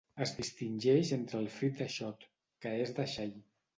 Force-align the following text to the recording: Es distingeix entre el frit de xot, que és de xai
Es 0.25 0.31
distingeix 0.37 1.11
entre 1.17 1.39
el 1.41 1.49
frit 1.57 1.77
de 1.83 1.89
xot, 1.99 2.25
que 2.67 2.73
és 2.87 2.95
de 3.01 3.07
xai 3.17 3.31